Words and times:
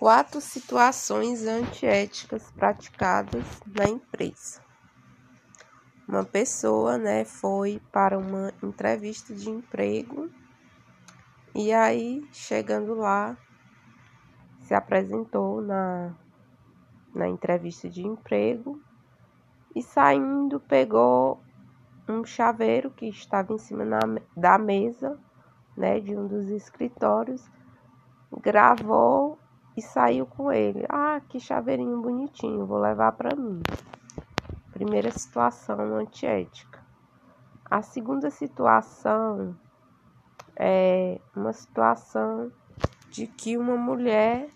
quatro 0.00 0.40
situações 0.40 1.46
antiéticas 1.46 2.50
praticadas 2.52 3.44
na 3.66 3.84
empresa. 3.84 4.62
Uma 6.08 6.24
pessoa, 6.24 6.96
né, 6.96 7.26
foi 7.26 7.82
para 7.92 8.16
uma 8.16 8.50
entrevista 8.62 9.34
de 9.34 9.50
emprego 9.50 10.30
e 11.54 11.70
aí, 11.70 12.26
chegando 12.32 12.94
lá, 12.94 13.36
se 14.62 14.72
apresentou 14.72 15.60
na, 15.60 16.14
na 17.14 17.28
entrevista 17.28 17.86
de 17.86 18.00
emprego 18.00 18.80
e 19.76 19.82
saindo 19.82 20.58
pegou 20.60 21.42
um 22.08 22.24
chaveiro 22.24 22.90
que 22.90 23.04
estava 23.04 23.52
em 23.52 23.58
cima 23.58 23.84
na, 23.84 24.00
da 24.34 24.56
mesa, 24.56 25.20
né, 25.76 26.00
de 26.00 26.16
um 26.16 26.26
dos 26.26 26.48
escritórios, 26.48 27.46
gravou 28.42 29.38
e 29.76 29.82
saiu 29.82 30.26
com 30.26 30.52
ele. 30.52 30.84
Ah, 30.88 31.20
que 31.28 31.38
chaveirinho 31.40 32.00
bonitinho, 32.00 32.66
vou 32.66 32.78
levar 32.78 33.12
para 33.12 33.36
mim. 33.36 33.62
Primeira 34.72 35.10
situação 35.10 35.78
antiética. 35.96 36.80
A 37.70 37.82
segunda 37.82 38.30
situação 38.30 39.56
é 40.56 41.20
uma 41.36 41.52
situação 41.52 42.50
de 43.10 43.26
que 43.26 43.56
uma 43.56 43.76
mulher 43.76 44.50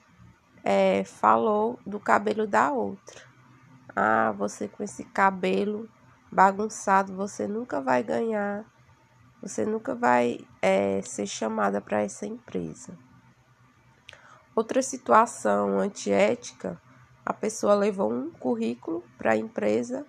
é, 0.64 1.04
falou 1.04 1.78
do 1.86 2.00
cabelo 2.00 2.46
da 2.46 2.72
outra. 2.72 3.22
Ah, 3.94 4.32
você 4.36 4.66
com 4.66 4.82
esse 4.82 5.04
cabelo 5.04 5.88
bagunçado, 6.32 7.14
você 7.14 7.46
nunca 7.46 7.80
vai 7.80 8.02
ganhar, 8.02 8.64
você 9.40 9.64
nunca 9.64 9.94
vai 9.94 10.40
é, 10.60 11.00
ser 11.02 11.26
chamada 11.26 11.80
para 11.80 12.02
essa 12.02 12.26
empresa. 12.26 12.98
Outra 14.54 14.82
situação 14.82 15.80
antiética, 15.80 16.80
a 17.26 17.32
pessoa 17.32 17.74
levou 17.74 18.12
um 18.12 18.30
currículo 18.30 19.02
para 19.18 19.32
a 19.32 19.36
empresa 19.36 20.06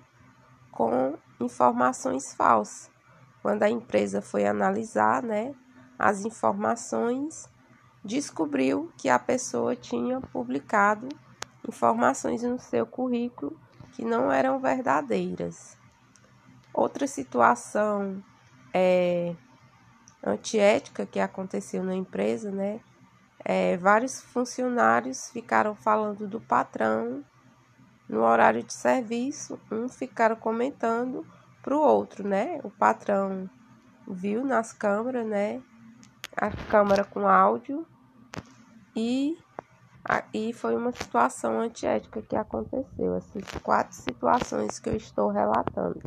com 0.71 1.17
informações 1.39 2.33
falsas. 2.35 2.91
Quando 3.41 3.63
a 3.63 3.69
empresa 3.69 4.21
foi 4.21 4.45
analisar, 4.45 5.23
né, 5.23 5.55
as 5.97 6.25
informações, 6.25 7.49
descobriu 8.03 8.91
que 8.97 9.09
a 9.09 9.17
pessoa 9.17 9.75
tinha 9.75 10.21
publicado 10.21 11.09
informações 11.67 12.43
no 12.43 12.59
seu 12.59 12.85
currículo 12.85 13.59
que 13.93 14.05
não 14.05 14.31
eram 14.31 14.59
verdadeiras. 14.59 15.75
Outra 16.71 17.07
situação 17.07 18.23
é, 18.71 19.35
antiética 20.23 21.05
que 21.05 21.19
aconteceu 21.19 21.83
na 21.83 21.95
empresa, 21.95 22.51
né, 22.51 22.79
é, 23.47 23.77
vários 23.77 24.21
funcionários 24.21 25.29
ficaram 25.29 25.75
falando 25.75 26.27
do 26.27 26.41
patrão 26.41 27.23
no 28.09 28.23
horário 28.23 28.63
de 28.63 28.73
serviço, 28.73 29.59
um 29.71 29.87
ficaram 29.87 30.35
comentando 30.35 31.23
para 31.61 31.75
o 31.75 31.79
outro, 31.79 32.27
né? 32.27 32.59
O 32.63 32.71
patrão 32.71 33.47
viu 34.07 34.43
nas 34.43 34.73
câmeras, 34.73 35.27
né? 35.27 35.61
A 36.35 36.49
câmera 36.69 37.03
com 37.03 37.27
áudio 37.27 37.85
e, 38.95 39.37
e 40.33 40.51
foi 40.51 40.75
uma 40.75 40.91
situação 40.91 41.59
antiética 41.59 42.23
que 42.23 42.35
aconteceu, 42.35 43.15
essas 43.15 43.43
quatro 43.61 43.95
situações 43.95 44.79
que 44.79 44.89
eu 44.89 44.95
estou 44.95 45.29
relatando. 45.29 46.01